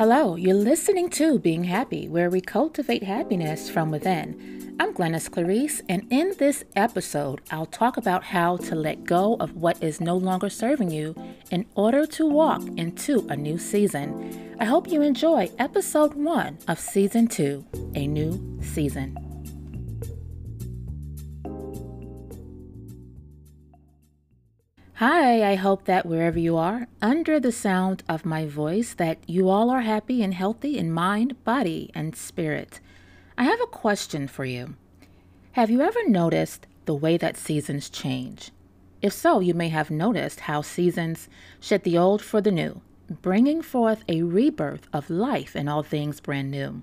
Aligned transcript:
Hello, 0.00 0.34
you're 0.34 0.54
listening 0.54 1.10
to 1.10 1.38
Being 1.38 1.64
Happy, 1.64 2.08
where 2.08 2.30
we 2.30 2.40
cultivate 2.40 3.02
happiness 3.02 3.68
from 3.68 3.90
within. 3.90 4.74
I'm 4.80 4.94
Glennis 4.94 5.30
Clarice, 5.30 5.82
and 5.90 6.06
in 6.10 6.32
this 6.38 6.64
episode, 6.74 7.42
I'll 7.50 7.66
talk 7.66 7.98
about 7.98 8.24
how 8.24 8.56
to 8.56 8.74
let 8.74 9.04
go 9.04 9.36
of 9.40 9.54
what 9.54 9.82
is 9.82 10.00
no 10.00 10.16
longer 10.16 10.48
serving 10.48 10.90
you 10.90 11.14
in 11.50 11.66
order 11.74 12.06
to 12.06 12.24
walk 12.24 12.62
into 12.78 13.26
a 13.28 13.36
new 13.36 13.58
season. 13.58 14.56
I 14.58 14.64
hope 14.64 14.88
you 14.88 15.02
enjoy 15.02 15.50
episode 15.58 16.14
one 16.14 16.56
of 16.66 16.80
season 16.80 17.28
two, 17.28 17.66
A 17.94 18.06
New 18.06 18.58
Season. 18.62 19.29
Hi, 25.00 25.52
I 25.52 25.54
hope 25.54 25.86
that 25.86 26.04
wherever 26.04 26.38
you 26.38 26.58
are, 26.58 26.86
under 27.00 27.40
the 27.40 27.52
sound 27.52 28.02
of 28.06 28.26
my 28.26 28.44
voice, 28.44 28.92
that 28.92 29.16
you 29.26 29.48
all 29.48 29.70
are 29.70 29.80
happy 29.80 30.22
and 30.22 30.34
healthy 30.34 30.76
in 30.76 30.92
mind, 30.92 31.42
body, 31.42 31.90
and 31.94 32.14
spirit. 32.14 32.80
I 33.38 33.44
have 33.44 33.62
a 33.62 33.66
question 33.66 34.28
for 34.28 34.44
you. 34.44 34.74
Have 35.52 35.70
you 35.70 35.80
ever 35.80 36.06
noticed 36.06 36.66
the 36.84 36.94
way 36.94 37.16
that 37.16 37.38
seasons 37.38 37.88
change? 37.88 38.50
If 39.00 39.14
so, 39.14 39.40
you 39.40 39.54
may 39.54 39.70
have 39.70 39.90
noticed 39.90 40.40
how 40.40 40.60
seasons 40.60 41.30
shed 41.60 41.84
the 41.84 41.96
old 41.96 42.20
for 42.20 42.42
the 42.42 42.52
new, 42.52 42.82
bringing 43.08 43.62
forth 43.62 44.04
a 44.06 44.22
rebirth 44.22 44.86
of 44.92 45.08
life 45.08 45.56
in 45.56 45.66
all 45.66 45.82
things 45.82 46.20
brand 46.20 46.50
new. 46.50 46.82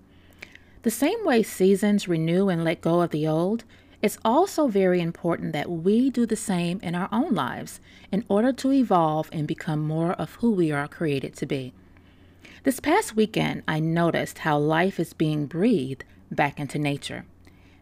The 0.82 0.90
same 0.90 1.24
way 1.24 1.44
seasons 1.44 2.08
renew 2.08 2.50
and 2.50 2.64
let 2.64 2.82
go 2.82 3.02
of 3.02 3.12
the 3.12 3.28
old, 3.28 3.64
it's 4.02 4.20
also 4.24 4.68
very 4.68 5.02
important 5.02 5.54
that 5.54 5.70
we 5.70 6.10
do 6.10 6.26
the 6.26 6.36
same 6.36 6.80
in 6.84 6.94
our 6.94 7.10
own 7.12 7.34
lives 7.34 7.80
in 8.12 8.24
order 8.30 8.54
to 8.54 8.72
evolve 8.72 9.30
and 9.32 9.48
become 9.48 9.80
more 9.82 10.14
of 10.14 10.36
who 10.36 10.52
we 10.52 10.72
are 10.72 10.88
created 10.88 11.36
to 11.36 11.46
be. 11.46 11.74
This 12.64 12.80
past 12.80 13.16
weekend, 13.16 13.64
I 13.68 13.80
noticed 13.80 14.40
how 14.40 14.60
life 14.60 15.00
is 15.00 15.14
being 15.14 15.48
breathed 15.48 16.04
back 16.30 16.60
into 16.60 16.78
nature. 16.78 17.26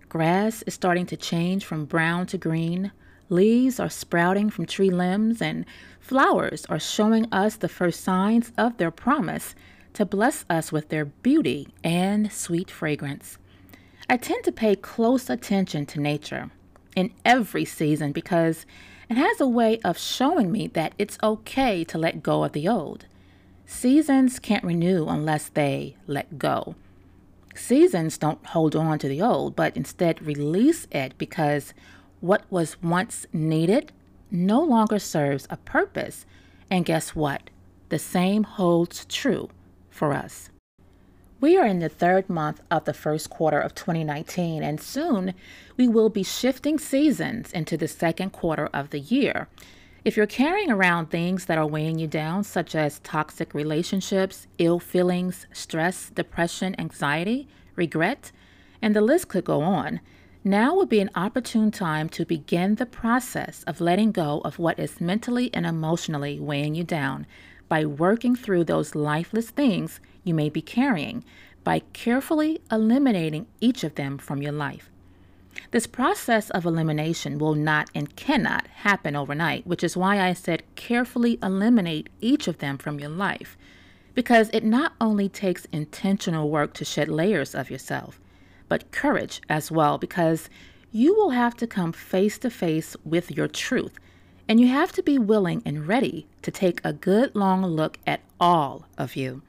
Grass 0.07 0.61
is 0.63 0.73
starting 0.73 1.05
to 1.07 1.17
change 1.17 1.65
from 1.65 1.85
brown 1.85 2.27
to 2.27 2.37
green, 2.37 2.91
leaves 3.27 3.79
are 3.79 3.89
sprouting 3.89 4.49
from 4.49 4.65
tree 4.65 4.91
limbs, 4.91 5.41
and 5.41 5.65
flowers 5.99 6.65
are 6.67 6.79
showing 6.79 7.27
us 7.31 7.57
the 7.57 7.67
first 7.67 8.01
signs 8.01 8.51
of 8.57 8.77
their 8.77 8.91
promise 8.91 9.55
to 9.93 10.05
bless 10.05 10.45
us 10.49 10.71
with 10.71 10.89
their 10.89 11.05
beauty 11.05 11.67
and 11.83 12.31
sweet 12.31 12.69
fragrance. 12.71 13.37
I 14.07 14.17
tend 14.17 14.43
to 14.43 14.51
pay 14.51 14.75
close 14.75 15.29
attention 15.29 15.87
to 15.87 15.99
nature 15.99 16.51
in 16.95 17.11
every 17.23 17.65
season 17.65 18.11
because 18.11 18.65
it 19.09 19.17
has 19.17 19.41
a 19.41 19.47
way 19.47 19.79
of 19.79 19.97
showing 19.97 20.51
me 20.51 20.67
that 20.67 20.93
it's 20.99 21.17
okay 21.23 21.83
to 21.85 21.97
let 21.97 22.21
go 22.23 22.43
of 22.43 22.51
the 22.51 22.67
old. 22.67 23.05
Seasons 23.65 24.37
can't 24.37 24.63
renew 24.63 25.07
unless 25.07 25.49
they 25.49 25.95
let 26.05 26.37
go. 26.37 26.75
Seasons 27.55 28.17
don't 28.17 28.45
hold 28.47 28.75
on 28.75 28.99
to 28.99 29.07
the 29.07 29.21
old, 29.21 29.55
but 29.55 29.75
instead 29.75 30.21
release 30.21 30.87
it 30.91 31.17
because 31.17 31.73
what 32.19 32.43
was 32.51 32.81
once 32.83 33.25
needed 33.33 33.91
no 34.29 34.61
longer 34.61 34.99
serves 34.99 35.47
a 35.49 35.57
purpose. 35.57 36.25
And 36.69 36.85
guess 36.85 37.15
what? 37.15 37.49
The 37.89 37.99
same 37.99 38.43
holds 38.43 39.05
true 39.05 39.49
for 39.89 40.13
us. 40.13 40.49
We 41.41 41.57
are 41.57 41.65
in 41.65 41.79
the 41.79 41.89
third 41.89 42.29
month 42.29 42.61
of 42.71 42.85
the 42.85 42.93
first 42.93 43.29
quarter 43.29 43.59
of 43.59 43.75
2019, 43.75 44.63
and 44.63 44.79
soon 44.79 45.33
we 45.75 45.85
will 45.85 46.07
be 46.07 46.23
shifting 46.23 46.79
seasons 46.79 47.51
into 47.51 47.75
the 47.75 47.89
second 47.89 48.31
quarter 48.31 48.67
of 48.67 48.91
the 48.91 49.01
year. 49.01 49.49
If 50.05 50.15
you're 50.15 50.27
carrying 50.27 50.71
around 50.71 51.07
things 51.07 51.45
that 51.45 51.57
are 51.57 51.67
weighing 51.67 51.99
you 51.99 52.07
down, 52.07 52.45
such 52.45 52.73
as 52.73 52.99
toxic 52.99 53.53
relationships, 53.53 54.47
ill 54.59 54.79
feelings, 54.79 55.45
stress, 55.51 56.09
depression, 56.09 56.73
anxiety, 56.79 57.49
regret, 57.75 58.31
and 58.81 58.95
the 58.95 59.01
list 59.01 59.27
could 59.27 59.43
go 59.43 59.61
on, 59.61 59.99
now 60.43 60.73
would 60.75 60.89
be 60.89 61.01
an 61.01 61.09
opportune 61.15 61.71
time 61.71 62.07
to 62.09 62.23
begin 62.23 62.75
the 62.75 62.85
process 62.85 63.63
of 63.63 63.81
letting 63.81 64.13
go 64.13 64.41
of 64.45 64.57
what 64.57 64.79
is 64.79 65.01
mentally 65.01 65.49
and 65.53 65.65
emotionally 65.65 66.39
weighing 66.39 66.75
you 66.75 66.83
down 66.83 67.25
by 67.67 67.85
working 67.85 68.35
through 68.35 68.63
those 68.63 68.95
lifeless 68.95 69.49
things 69.49 69.99
you 70.23 70.33
may 70.33 70.49
be 70.49 70.61
carrying 70.61 71.23
by 71.63 71.79
carefully 71.93 72.61
eliminating 72.71 73.47
each 73.59 73.83
of 73.83 73.95
them 73.95 74.17
from 74.17 74.41
your 74.41 74.51
life. 74.51 74.89
This 75.71 75.87
process 75.87 76.49
of 76.51 76.65
elimination 76.65 77.39
will 77.39 77.55
not 77.55 77.89
and 77.95 78.15
cannot 78.15 78.67
happen 78.67 79.15
overnight, 79.15 79.65
which 79.65 79.83
is 79.83 79.97
why 79.97 80.21
I 80.21 80.33
said 80.33 80.63
carefully 80.75 81.39
eliminate 81.41 82.09
each 82.21 82.47
of 82.47 82.59
them 82.59 82.77
from 82.77 82.99
your 82.99 83.09
life. 83.09 83.57
Because 84.13 84.49
it 84.53 84.63
not 84.63 84.93
only 85.01 85.27
takes 85.27 85.65
intentional 85.71 86.49
work 86.49 86.73
to 86.75 86.85
shed 86.85 87.09
layers 87.09 87.55
of 87.55 87.69
yourself, 87.69 88.19
but 88.69 88.91
courage 88.91 89.41
as 89.49 89.71
well, 89.71 89.97
because 89.97 90.49
you 90.91 91.13
will 91.15 91.31
have 91.31 91.55
to 91.57 91.67
come 91.67 91.91
face 91.91 92.37
to 92.39 92.49
face 92.49 92.95
with 93.03 93.31
your 93.31 93.47
truth, 93.47 93.97
and 94.47 94.59
you 94.59 94.67
have 94.67 94.91
to 94.93 95.03
be 95.03 95.17
willing 95.17 95.61
and 95.65 95.87
ready 95.87 96.27
to 96.41 96.51
take 96.51 96.79
a 96.83 96.93
good 96.93 97.35
long 97.35 97.65
look 97.65 97.97
at 98.05 98.21
all 98.39 98.87
of 98.97 99.15
you. 99.15 99.41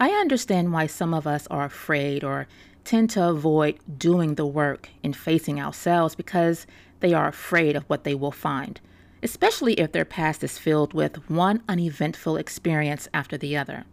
I 0.00 0.10
understand 0.10 0.72
why 0.72 0.86
some 0.86 1.12
of 1.12 1.26
us 1.26 1.46
are 1.48 1.64
afraid 1.64 2.22
or 2.24 2.46
tend 2.84 3.10
to 3.10 3.28
avoid 3.28 3.78
doing 3.98 4.36
the 4.36 4.46
work 4.46 4.88
and 5.04 5.14
facing 5.14 5.60
ourselves 5.60 6.14
because 6.14 6.66
they 7.00 7.12
are 7.12 7.28
afraid 7.28 7.76
of 7.76 7.84
what 7.84 8.04
they 8.04 8.14
will 8.14 8.32
find, 8.32 8.80
especially 9.22 9.74
if 9.74 9.92
their 9.92 10.04
past 10.04 10.42
is 10.42 10.58
filled 10.58 10.94
with 10.94 11.28
one 11.28 11.62
uneventful 11.68 12.36
experience 12.36 13.08
after 13.12 13.36
the 13.36 13.56
other. 13.56 13.84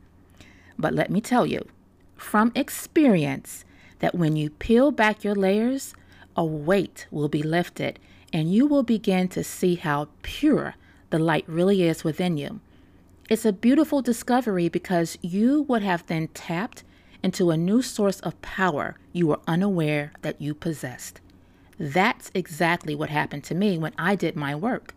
But 0.77 0.93
let 0.93 1.09
me 1.09 1.21
tell 1.21 1.45
you, 1.45 1.67
from 2.15 2.51
experience, 2.55 3.65
that 3.99 4.15
when 4.15 4.35
you 4.35 4.49
peel 4.49 4.91
back 4.91 5.23
your 5.23 5.35
layers, 5.35 5.93
a 6.37 6.45
weight 6.45 7.07
will 7.11 7.29
be 7.29 7.43
lifted 7.43 7.99
and 8.35 8.53
you 8.53 8.68
will 8.68 8.84
begin 8.84 9.29
to 9.29 9.41
see 9.41 9.75
how 9.75 10.09
pure 10.22 10.75
the 11.09 11.18
light 11.18 11.46
really 11.47 11.84
is 11.84 12.03
within 12.03 12.35
you. 12.35 12.59
It's 13.29 13.46
a 13.46 13.53
beautiful 13.53 14.01
discovery 14.01 14.68
because 14.68 15.18
you 15.22 15.62
would 15.69 15.84
have 15.84 16.06
then 16.07 16.28
tapped 16.34 16.84
into 17.23 17.50
a 17.50 17.56
new 17.56 17.81
source 17.81 18.19
of 18.19 18.41
power 18.41 18.97
you 19.13 19.28
were 19.28 19.40
unaware 19.47 20.12
that 20.22 20.41
you 20.41 20.53
possessed. 20.53 21.22
That's 21.79 22.29
exactly 22.34 22.94
what 22.94 23.09
happened 23.09 23.46
to 23.46 23.56
me 23.56 23.78
when 23.78 23.94
I 23.97 24.16
did 24.16 24.35
my 24.35 24.53
work. 24.53 24.94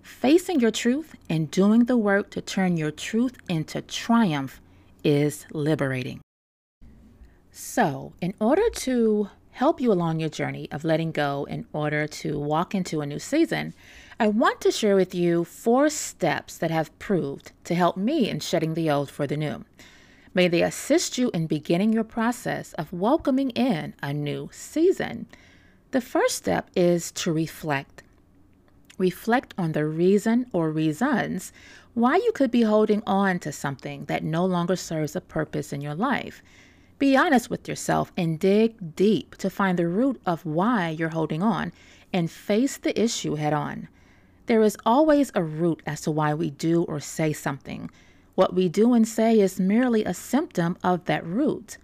Facing 0.00 0.58
your 0.58 0.70
truth 0.70 1.14
and 1.28 1.50
doing 1.50 1.84
the 1.84 1.98
work 1.98 2.30
to 2.30 2.40
turn 2.40 2.78
your 2.78 2.90
truth 2.90 3.36
into 3.50 3.82
triumph 3.82 4.62
is 5.04 5.44
liberating. 5.52 6.22
So, 7.52 8.14
in 8.22 8.32
order 8.40 8.70
to 8.70 9.28
help 9.58 9.80
you 9.80 9.90
along 9.90 10.20
your 10.20 10.28
journey 10.28 10.68
of 10.70 10.84
letting 10.84 11.10
go 11.10 11.44
in 11.50 11.66
order 11.72 12.06
to 12.06 12.38
walk 12.38 12.76
into 12.76 13.00
a 13.00 13.06
new 13.06 13.18
season, 13.18 13.74
I 14.20 14.28
want 14.28 14.60
to 14.60 14.70
share 14.70 14.94
with 14.94 15.16
you 15.16 15.42
four 15.42 15.90
steps 15.90 16.56
that 16.58 16.70
have 16.70 16.96
proved 17.00 17.50
to 17.64 17.74
help 17.74 17.96
me 17.96 18.30
in 18.30 18.38
shedding 18.38 18.74
the 18.74 18.88
old 18.88 19.10
for 19.10 19.26
the 19.26 19.36
new. 19.36 19.64
May 20.32 20.46
they 20.46 20.62
assist 20.62 21.18
you 21.18 21.32
in 21.34 21.48
beginning 21.48 21.92
your 21.92 22.04
process 22.04 22.72
of 22.74 22.92
welcoming 22.92 23.50
in 23.50 23.94
a 24.00 24.12
new 24.12 24.48
season. 24.52 25.26
The 25.90 26.00
first 26.00 26.36
step 26.36 26.70
is 26.76 27.10
to 27.22 27.32
reflect. 27.32 28.04
Reflect 28.96 29.54
on 29.58 29.72
the 29.72 29.86
reason 29.86 30.46
or 30.52 30.70
reasons 30.70 31.52
why 31.94 32.14
you 32.14 32.30
could 32.32 32.52
be 32.52 32.62
holding 32.62 33.02
on 33.08 33.40
to 33.40 33.50
something 33.50 34.04
that 34.04 34.22
no 34.22 34.46
longer 34.46 34.76
serves 34.76 35.16
a 35.16 35.20
purpose 35.20 35.72
in 35.72 35.80
your 35.80 35.96
life. 35.96 36.44
Be 36.98 37.16
honest 37.16 37.48
with 37.48 37.68
yourself 37.68 38.12
and 38.16 38.40
dig 38.40 38.96
deep 38.96 39.36
to 39.36 39.48
find 39.48 39.78
the 39.78 39.86
root 39.86 40.20
of 40.26 40.44
why 40.44 40.88
you're 40.88 41.10
holding 41.10 41.42
on 41.42 41.72
and 42.12 42.30
face 42.30 42.76
the 42.76 43.00
issue 43.00 43.36
head 43.36 43.52
on. 43.52 43.88
There 44.46 44.62
is 44.62 44.76
always 44.84 45.30
a 45.34 45.42
root 45.42 45.82
as 45.86 46.00
to 46.02 46.10
why 46.10 46.34
we 46.34 46.50
do 46.50 46.82
or 46.84 46.98
say 46.98 47.32
something. 47.32 47.90
What 48.34 48.54
we 48.54 48.68
do 48.68 48.94
and 48.94 49.06
say 49.06 49.38
is 49.38 49.60
merely 49.60 50.04
a 50.04 50.14
symptom 50.14 50.76
of 50.82 51.04
that 51.04 51.24
root. 51.24 51.76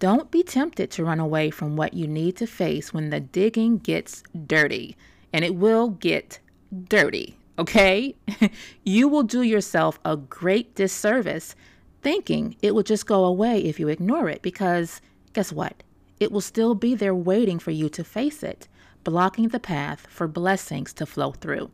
Don't 0.00 0.30
be 0.30 0.42
tempted 0.42 0.90
to 0.92 1.04
run 1.04 1.20
away 1.20 1.50
from 1.50 1.76
what 1.76 1.94
you 1.94 2.08
need 2.08 2.36
to 2.38 2.46
face 2.46 2.92
when 2.92 3.10
the 3.10 3.20
digging 3.20 3.78
gets 3.78 4.22
dirty, 4.46 4.96
and 5.32 5.44
it 5.44 5.54
will 5.54 5.90
get 5.90 6.40
dirty, 6.88 7.36
okay? 7.58 8.16
you 8.84 9.06
will 9.08 9.22
do 9.22 9.42
yourself 9.42 10.00
a 10.04 10.16
great 10.16 10.74
disservice 10.74 11.54
thinking 12.02 12.56
it 12.62 12.74
will 12.74 12.82
just 12.82 13.06
go 13.06 13.24
away 13.24 13.60
if 13.60 13.78
you 13.78 13.88
ignore 13.88 14.28
it 14.28 14.42
because 14.42 15.00
guess 15.32 15.52
what? 15.52 15.82
It 16.18 16.32
will 16.32 16.40
still 16.40 16.74
be 16.74 16.94
there 16.94 17.14
waiting 17.14 17.58
for 17.58 17.70
you 17.70 17.88
to 17.90 18.04
face 18.04 18.42
it, 18.42 18.68
blocking 19.04 19.48
the 19.48 19.60
path 19.60 20.06
for 20.10 20.28
blessings 20.28 20.92
to 20.94 21.06
flow 21.06 21.32
through. 21.32 21.70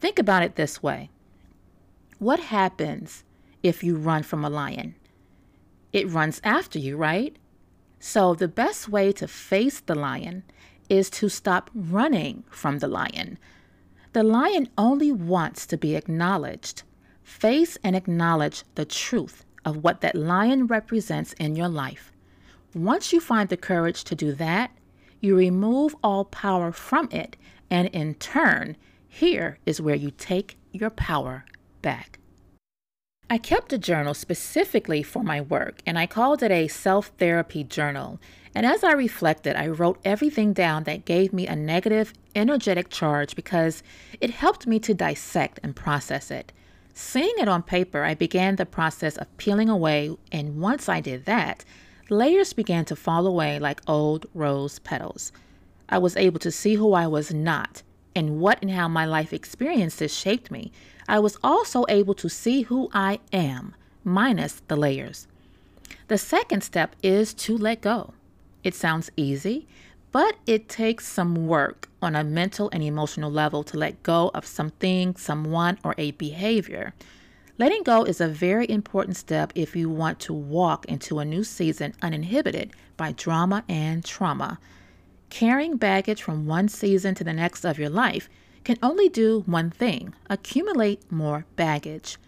Think 0.00 0.18
about 0.18 0.42
it 0.42 0.56
this 0.56 0.82
way 0.82 1.10
What 2.18 2.40
happens 2.40 3.24
if 3.62 3.82
you 3.82 3.96
run 3.96 4.22
from 4.22 4.44
a 4.44 4.50
lion? 4.50 4.94
It 5.92 6.08
runs 6.08 6.40
after 6.42 6.78
you, 6.78 6.96
right? 6.96 7.36
So, 8.00 8.34
the 8.34 8.48
best 8.48 8.88
way 8.88 9.12
to 9.12 9.28
face 9.28 9.78
the 9.78 9.94
lion 9.94 10.42
is 10.88 11.08
to 11.10 11.28
stop 11.28 11.70
running 11.74 12.44
from 12.50 12.78
the 12.78 12.88
lion. 12.88 13.38
The 14.12 14.22
lion 14.22 14.68
only 14.76 15.12
wants 15.12 15.66
to 15.66 15.76
be 15.76 15.94
acknowledged 15.94 16.82
Face 17.32 17.76
and 17.82 17.96
acknowledge 17.96 18.62
the 18.76 18.84
truth 18.84 19.44
of 19.64 19.82
what 19.82 20.00
that 20.00 20.14
lion 20.14 20.68
represents 20.68 21.32
in 21.32 21.56
your 21.56 21.68
life. 21.68 22.12
Once 22.72 23.12
you 23.12 23.18
find 23.18 23.48
the 23.48 23.56
courage 23.56 24.04
to 24.04 24.14
do 24.14 24.32
that, 24.32 24.70
you 25.20 25.34
remove 25.34 25.96
all 26.04 26.24
power 26.24 26.70
from 26.70 27.08
it, 27.10 27.36
and 27.68 27.88
in 27.88 28.14
turn, 28.14 28.76
here 29.08 29.58
is 29.66 29.80
where 29.80 29.96
you 29.96 30.12
take 30.12 30.56
your 30.72 30.90
power 30.90 31.44
back. 31.80 32.20
I 33.28 33.38
kept 33.38 33.72
a 33.72 33.78
journal 33.78 34.14
specifically 34.14 35.02
for 35.02 35.24
my 35.24 35.40
work, 35.40 35.80
and 35.84 35.98
I 35.98 36.06
called 36.06 36.44
it 36.44 36.52
a 36.52 36.68
self 36.68 37.08
therapy 37.18 37.64
journal. 37.64 38.20
And 38.54 38.64
as 38.64 38.84
I 38.84 38.92
reflected, 38.92 39.56
I 39.56 39.66
wrote 39.66 39.98
everything 40.04 40.52
down 40.52 40.84
that 40.84 41.06
gave 41.06 41.32
me 41.32 41.48
a 41.48 41.56
negative, 41.56 42.12
energetic 42.36 42.88
charge 42.90 43.34
because 43.34 43.82
it 44.20 44.30
helped 44.30 44.66
me 44.66 44.78
to 44.80 44.94
dissect 44.94 45.58
and 45.62 45.74
process 45.74 46.30
it. 46.30 46.52
Seeing 46.94 47.32
it 47.38 47.48
on 47.48 47.62
paper, 47.62 48.04
I 48.04 48.14
began 48.14 48.56
the 48.56 48.66
process 48.66 49.16
of 49.16 49.34
peeling 49.38 49.68
away, 49.68 50.14
and 50.30 50.60
once 50.60 50.88
I 50.88 51.00
did 51.00 51.24
that, 51.24 51.64
layers 52.10 52.52
began 52.52 52.84
to 52.86 52.96
fall 52.96 53.26
away 53.26 53.58
like 53.58 53.80
old 53.86 54.26
rose 54.34 54.78
petals. 54.78 55.32
I 55.88 55.98
was 55.98 56.16
able 56.16 56.38
to 56.40 56.50
see 56.50 56.74
who 56.74 56.92
I 56.92 57.06
was 57.06 57.32
not 57.32 57.82
and 58.14 58.40
what 58.40 58.60
and 58.60 58.70
how 58.70 58.88
my 58.88 59.06
life 59.06 59.32
experiences 59.32 60.14
shaped 60.14 60.50
me. 60.50 60.70
I 61.08 61.18
was 61.18 61.38
also 61.42 61.84
able 61.88 62.14
to 62.14 62.28
see 62.28 62.62
who 62.62 62.90
I 62.92 63.20
am, 63.32 63.74
minus 64.04 64.62
the 64.68 64.76
layers. 64.76 65.26
The 66.08 66.18
second 66.18 66.62
step 66.62 66.94
is 67.02 67.32
to 67.34 67.56
let 67.56 67.80
go. 67.80 68.12
It 68.62 68.74
sounds 68.74 69.10
easy, 69.16 69.66
but 70.12 70.36
it 70.46 70.68
takes 70.68 71.08
some 71.08 71.46
work 71.46 71.88
on 72.02 72.14
a 72.14 72.22
mental 72.22 72.68
and 72.72 72.82
emotional 72.82 73.30
level 73.30 73.64
to 73.64 73.78
let 73.78 74.02
go 74.02 74.30
of 74.34 74.46
something, 74.46 75.16
someone, 75.16 75.78
or 75.82 75.94
a 75.96 76.10
behavior. 76.12 76.92
Letting 77.58 77.82
go 77.82 78.04
is 78.04 78.20
a 78.20 78.28
very 78.28 78.68
important 78.68 79.16
step 79.16 79.52
if 79.54 79.74
you 79.74 79.88
want 79.88 80.20
to 80.20 80.32
walk 80.32 80.84
into 80.86 81.18
a 81.18 81.24
new 81.24 81.44
season 81.44 81.94
uninhibited 82.02 82.72
by 82.96 83.12
drama 83.12 83.64
and 83.68 84.04
trauma. 84.04 84.58
Carrying 85.30 85.76
baggage 85.76 86.22
from 86.22 86.46
one 86.46 86.68
season 86.68 87.14
to 87.14 87.24
the 87.24 87.32
next 87.32 87.64
of 87.64 87.78
your 87.78 87.88
life 87.88 88.28
can 88.64 88.78
only 88.82 89.08
do 89.08 89.42
one 89.46 89.70
thing 89.70 90.14
accumulate 90.28 91.10
more 91.10 91.46
baggage. 91.56 92.18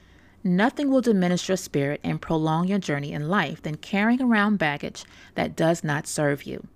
Nothing 0.43 0.91
will 0.91 1.01
diminish 1.01 1.49
your 1.49 1.57
spirit 1.57 2.01
and 2.03 2.21
prolong 2.21 2.69
your 2.69 2.79
journey 2.79 3.13
in 3.13 3.29
life 3.29 3.63
than 3.63 3.77
carrying 3.77 4.23
around 4.23 4.59
baggage 4.59 5.05
that 5.35 5.57
does 5.57 5.83
not 5.83 6.07
serve 6.07 6.45
you. 6.45 6.67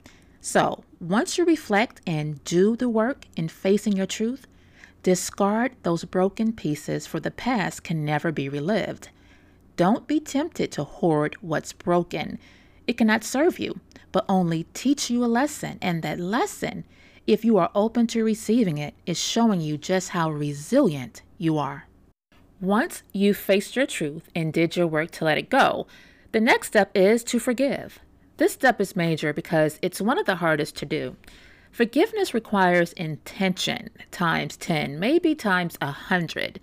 So, 0.41 0.85
once 1.01 1.37
you 1.37 1.45
reflect 1.45 2.01
and 2.07 2.43
do 2.45 2.77
the 2.77 2.89
work 2.89 3.27
in 3.37 3.49
facing 3.49 3.95
your 3.95 4.07
truth, 4.07 4.47
discard 5.03 5.73
those 5.83 6.05
broken 6.05 6.53
pieces 6.53 7.07
for 7.07 7.21
the 7.21 7.31
past 7.31 7.83
can 7.83 8.05
never 8.05 8.31
be 8.31 8.49
relived. 8.49 9.09
Don't 9.77 10.07
be 10.07 10.21
tempted 10.21 10.73
to 10.73 10.85
hoard 10.85 11.37
what's 11.41 11.73
broken. 11.73 12.39
It 12.87 12.97
cannot 12.97 13.25
serve 13.25 13.59
you, 13.59 13.81
but 14.13 14.25
only 14.29 14.65
teach 14.75 15.11
you 15.11 15.25
a 15.25 15.27
lesson, 15.27 15.79
and 15.81 16.03
that 16.03 16.19
lesson, 16.19 16.85
if 17.27 17.45
you 17.45 17.59
are 17.59 17.71
open 17.75 18.07
to 18.09 18.25
receiving 18.25 18.79
it, 18.79 18.95
is 19.07 19.19
showing 19.19 19.61
you 19.61 19.77
just 19.77 20.11
how 20.11 20.31
resilient 20.31 21.23
you 21.37 21.59
are. 21.59 21.87
Once 22.61 23.03
you 23.13 23.35
faced 23.35 23.77
your 23.77 23.87
truth 23.87 24.29
and 24.35 24.53
did 24.53 24.77
your 24.77 24.87
work 24.87 25.11
to 25.13 25.25
let 25.25 25.39
it 25.39 25.51
go, 25.51 25.87
the 26.33 26.41
next 26.41 26.69
step 26.69 26.91
is 26.95 27.23
to 27.25 27.39
forgive. 27.39 28.01
This 28.39 28.53
step 28.53 28.81
is 28.81 28.95
major 28.95 29.33
because 29.33 29.81
it's 29.83 30.01
one 30.01 30.17
of 30.17 30.25
the 30.25 30.37
hardest 30.37 30.77
to 30.77 30.87
do. 30.87 31.17
Forgiveness 31.73 32.33
requires 32.33 32.93
intention 32.93 33.91
times 34.13 34.57
10, 34.57 34.99
maybe 35.01 35.35
times 35.35 35.77
100. 35.81 36.61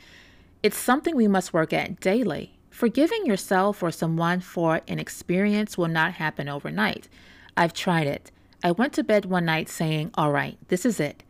It's 0.63 0.77
something 0.77 1.15
we 1.15 1.27
must 1.27 1.53
work 1.53 1.73
at 1.73 1.99
daily. 1.99 2.57
Forgiving 2.69 3.25
yourself 3.25 3.83
or 3.83 3.91
someone 3.91 4.39
for 4.39 4.81
an 4.87 4.99
experience 4.99 5.77
will 5.77 5.89
not 5.89 6.13
happen 6.13 6.47
overnight. 6.47 7.09
I've 7.57 7.73
tried 7.73 8.07
it. 8.07 8.31
I 8.63 8.71
went 8.71 8.93
to 8.93 9.03
bed 9.03 9.25
one 9.25 9.45
night 9.45 9.67
saying, 9.67 10.11
All 10.15 10.31
right, 10.31 10.57
this 10.69 10.85
is 10.85 11.01
it. 11.01 11.23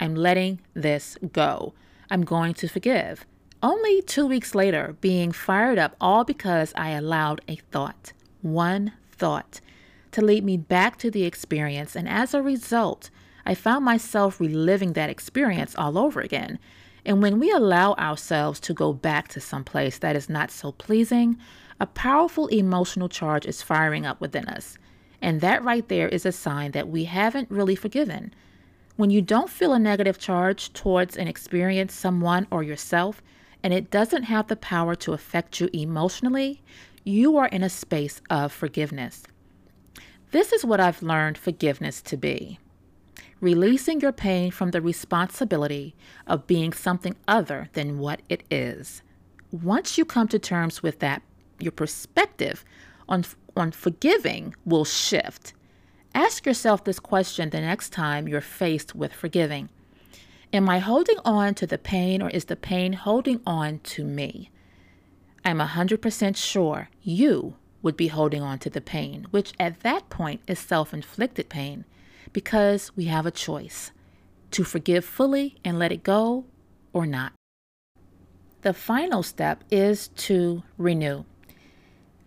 I'm 0.00 0.16
letting 0.16 0.60
this 0.74 1.16
go. 1.32 1.74
I'm 2.10 2.24
going 2.24 2.54
to 2.54 2.68
forgive. 2.68 3.24
Only 3.62 4.02
two 4.02 4.26
weeks 4.26 4.56
later, 4.56 4.96
being 5.00 5.30
fired 5.30 5.78
up 5.78 5.94
all 6.00 6.24
because 6.24 6.72
I 6.76 6.90
allowed 6.90 7.40
a 7.46 7.54
thought, 7.70 8.12
one 8.40 8.94
thought, 9.12 9.60
to 10.12 10.24
lead 10.24 10.44
me 10.44 10.56
back 10.56 10.96
to 10.98 11.10
the 11.10 11.24
experience. 11.24 11.96
And 11.96 12.08
as 12.08 12.32
a 12.32 12.42
result, 12.42 13.10
I 13.44 13.54
found 13.54 13.84
myself 13.84 14.40
reliving 14.40 14.92
that 14.92 15.10
experience 15.10 15.74
all 15.76 15.98
over 15.98 16.20
again. 16.20 16.58
And 17.04 17.20
when 17.20 17.40
we 17.40 17.50
allow 17.50 17.94
ourselves 17.94 18.60
to 18.60 18.74
go 18.74 18.92
back 18.92 19.28
to 19.28 19.40
some 19.40 19.64
place 19.64 19.98
that 19.98 20.14
is 20.14 20.28
not 20.28 20.50
so 20.50 20.72
pleasing, 20.72 21.36
a 21.80 21.86
powerful 21.86 22.46
emotional 22.48 23.08
charge 23.08 23.44
is 23.44 23.62
firing 23.62 24.06
up 24.06 24.20
within 24.20 24.46
us. 24.46 24.78
And 25.20 25.40
that 25.40 25.64
right 25.64 25.88
there 25.88 26.08
is 26.08 26.24
a 26.24 26.32
sign 26.32 26.70
that 26.72 26.88
we 26.88 27.04
haven't 27.04 27.50
really 27.50 27.74
forgiven. 27.74 28.32
When 28.96 29.10
you 29.10 29.22
don't 29.22 29.50
feel 29.50 29.72
a 29.72 29.78
negative 29.78 30.18
charge 30.18 30.72
towards 30.72 31.16
an 31.16 31.26
experience, 31.26 31.94
someone, 31.94 32.46
or 32.50 32.62
yourself, 32.62 33.22
and 33.62 33.72
it 33.72 33.90
doesn't 33.90 34.24
have 34.24 34.48
the 34.48 34.56
power 34.56 34.94
to 34.96 35.12
affect 35.12 35.60
you 35.60 35.68
emotionally, 35.72 36.62
you 37.04 37.36
are 37.36 37.46
in 37.48 37.62
a 37.62 37.68
space 37.68 38.20
of 38.30 38.52
forgiveness. 38.52 39.24
This 40.32 40.50
is 40.52 40.64
what 40.64 40.80
I've 40.80 41.02
learned 41.02 41.36
forgiveness 41.36 42.00
to 42.02 42.16
be 42.16 42.58
releasing 43.42 44.00
your 44.00 44.12
pain 44.12 44.50
from 44.50 44.70
the 44.70 44.80
responsibility 44.80 45.94
of 46.26 46.46
being 46.46 46.72
something 46.72 47.16
other 47.26 47.68
than 47.72 47.98
what 47.98 48.22
it 48.28 48.44
is. 48.50 49.02
Once 49.50 49.98
you 49.98 50.04
come 50.04 50.28
to 50.28 50.38
terms 50.38 50.82
with 50.82 51.00
that, 51.00 51.20
your 51.58 51.72
perspective 51.72 52.64
on, 53.08 53.24
on 53.56 53.72
forgiving 53.72 54.54
will 54.64 54.84
shift. 54.84 55.52
Ask 56.14 56.46
yourself 56.46 56.84
this 56.84 57.00
question 57.00 57.50
the 57.50 57.60
next 57.60 57.90
time 57.90 58.26
you're 58.26 58.40
faced 58.40 58.94
with 58.94 59.12
forgiving 59.12 59.68
Am 60.54 60.68
I 60.68 60.78
holding 60.78 61.18
on 61.24 61.54
to 61.54 61.66
the 61.66 61.78
pain 61.78 62.22
or 62.22 62.30
is 62.30 62.44
the 62.46 62.56
pain 62.56 62.92
holding 62.92 63.40
on 63.46 63.80
to 63.80 64.04
me? 64.04 64.50
I'm 65.44 65.58
100% 65.58 66.36
sure 66.36 66.88
you 67.02 67.56
would 67.82 67.96
be 67.96 68.08
holding 68.08 68.42
on 68.42 68.58
to 68.60 68.70
the 68.70 68.80
pain, 68.80 69.26
which 69.30 69.52
at 69.58 69.80
that 69.80 70.08
point 70.08 70.40
is 70.46 70.58
self 70.58 70.94
inflicted 70.94 71.48
pain, 71.48 71.84
because 72.32 72.94
we 72.96 73.06
have 73.06 73.26
a 73.26 73.30
choice 73.30 73.90
to 74.52 74.64
forgive 74.64 75.04
fully 75.04 75.56
and 75.64 75.78
let 75.78 75.92
it 75.92 76.02
go 76.02 76.44
or 76.92 77.06
not. 77.06 77.32
The 78.62 78.72
final 78.72 79.22
step 79.22 79.64
is 79.70 80.08
to 80.08 80.62
renew. 80.78 81.24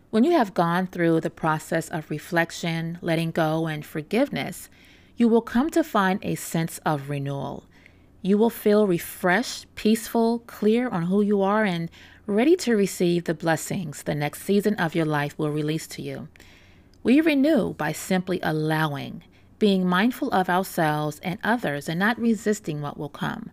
When 0.09 0.23
you 0.23 0.31
have 0.31 0.53
gone 0.53 0.87
through 0.87 1.21
the 1.21 1.29
process 1.29 1.89
of 1.89 2.09
reflection, 2.09 2.97
letting 3.01 3.31
go, 3.31 3.67
and 3.67 3.85
forgiveness, 3.85 4.69
you 5.17 5.27
will 5.27 5.41
come 5.41 5.69
to 5.71 5.83
find 5.83 6.19
a 6.23 6.35
sense 6.35 6.79
of 6.85 7.09
renewal. 7.09 7.65
You 8.25 8.39
will 8.39 8.49
feel 8.49 8.87
refreshed, 8.87 9.67
peaceful, 9.75 10.39
clear 10.47 10.89
on 10.89 11.03
who 11.03 11.21
you 11.21 11.43
are, 11.43 11.63
and 11.63 11.91
ready 12.25 12.55
to 12.55 12.75
receive 12.75 13.25
the 13.25 13.35
blessings 13.35 14.01
the 14.01 14.15
next 14.15 14.41
season 14.41 14.73
of 14.77 14.95
your 14.95 15.05
life 15.05 15.37
will 15.37 15.51
release 15.51 15.85
to 15.89 16.01
you. 16.01 16.27
We 17.03 17.21
renew 17.21 17.75
by 17.75 17.91
simply 17.91 18.39
allowing, 18.41 19.23
being 19.59 19.85
mindful 19.85 20.31
of 20.31 20.49
ourselves 20.49 21.19
and 21.21 21.37
others, 21.43 21.87
and 21.87 21.99
not 21.99 22.19
resisting 22.19 22.81
what 22.81 22.97
will 22.97 23.09
come. 23.09 23.51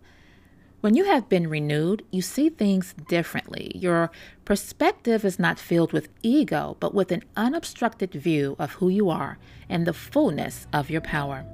When 0.81 0.95
you 0.95 1.03
have 1.03 1.29
been 1.29 1.51
renewed, 1.51 2.03
you 2.09 2.23
see 2.23 2.49
things 2.49 2.95
differently. 3.07 3.73
Your 3.75 4.09
perspective 4.43 5.23
is 5.23 5.37
not 5.37 5.59
filled 5.59 5.93
with 5.93 6.09
ego, 6.23 6.77
but 6.79 6.95
with 6.95 7.11
an 7.11 7.23
unobstructed 7.37 8.13
view 8.13 8.55
of 8.57 8.71
who 8.71 8.89
you 8.89 9.11
are 9.11 9.37
and 9.69 9.85
the 9.85 9.93
fullness 9.93 10.65
of 10.73 10.89
your 10.89 11.01
power. 11.01 11.45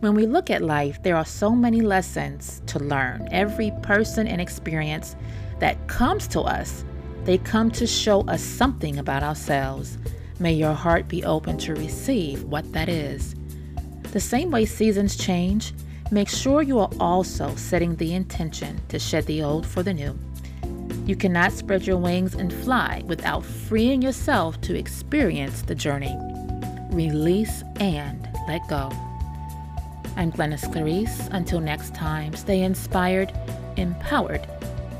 When 0.00 0.14
we 0.14 0.26
look 0.26 0.48
at 0.48 0.62
life, 0.62 1.02
there 1.02 1.16
are 1.16 1.24
so 1.24 1.50
many 1.50 1.80
lessons 1.80 2.62
to 2.66 2.78
learn. 2.78 3.26
Every 3.32 3.72
person 3.82 4.28
and 4.28 4.40
experience 4.40 5.16
that 5.58 5.88
comes 5.88 6.28
to 6.28 6.42
us, 6.42 6.84
they 7.24 7.38
come 7.38 7.68
to 7.72 7.86
show 7.86 8.20
us 8.28 8.40
something 8.40 8.98
about 8.98 9.24
ourselves. 9.24 9.98
May 10.38 10.52
your 10.52 10.72
heart 10.72 11.08
be 11.08 11.24
open 11.24 11.58
to 11.58 11.74
receive 11.74 12.44
what 12.44 12.72
that 12.72 12.88
is. 12.88 13.34
The 14.12 14.20
same 14.20 14.52
way 14.52 14.66
seasons 14.66 15.16
change, 15.16 15.74
make 16.12 16.28
sure 16.28 16.62
you 16.62 16.78
are 16.78 16.90
also 17.00 17.56
setting 17.56 17.96
the 17.96 18.14
intention 18.14 18.80
to 18.90 19.00
shed 19.00 19.26
the 19.26 19.42
old 19.42 19.66
for 19.66 19.82
the 19.82 19.94
new. 19.94 20.16
You 21.06 21.16
cannot 21.16 21.52
spread 21.52 21.88
your 21.88 21.96
wings 21.96 22.34
and 22.34 22.52
fly 22.52 23.02
without 23.06 23.44
freeing 23.44 24.00
yourself 24.00 24.60
to 24.60 24.78
experience 24.78 25.62
the 25.62 25.74
journey. 25.74 26.16
Release 26.92 27.64
and 27.80 28.28
let 28.46 28.60
go. 28.68 28.92
I'm 30.18 30.32
Glennis 30.32 30.70
Clarice. 30.72 31.28
Until 31.30 31.60
next 31.60 31.94
time, 31.94 32.34
stay 32.34 32.62
inspired, 32.62 33.32
empowered, 33.76 34.48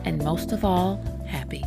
and 0.05 0.23
most 0.23 0.53
of 0.53 0.65
all, 0.65 1.03
happy. 1.27 1.65